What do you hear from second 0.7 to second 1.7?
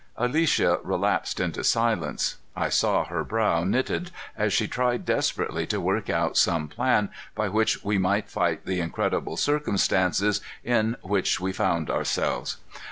relapsed into